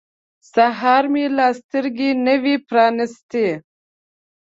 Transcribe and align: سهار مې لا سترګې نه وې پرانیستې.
سهار 0.53 1.03
مې 1.13 1.25
لا 1.37 1.47
سترګې 1.59 2.09
نه 2.25 2.35
وې 2.41 2.55
پرانیستې. 2.67 3.47